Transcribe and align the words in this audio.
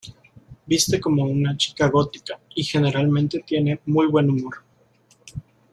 Viste 0.65 0.99
como 0.99 1.25
una 1.25 1.55
chica 1.57 1.87
gótica 1.87 2.39
y 2.55 2.63
generalmente 2.63 3.43
tiene 3.45 3.81
muy 3.85 4.07
buen 4.07 4.31
humor. 4.31 4.63